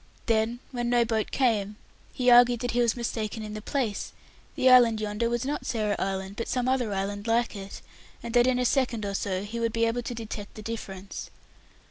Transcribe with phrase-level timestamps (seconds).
[0.25, 1.75] Then, when no boat came,
[2.11, 4.13] he argued that he was mistaken in the place;
[4.55, 7.83] the island yonder was not Sarah Island, but some other island like it,
[8.23, 11.29] and that in a second or so he would be able to detect the difference.